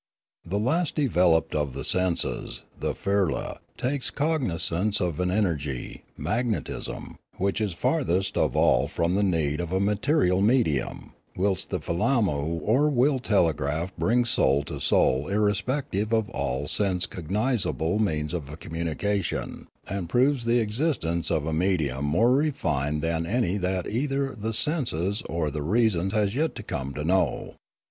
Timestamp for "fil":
11.79-11.97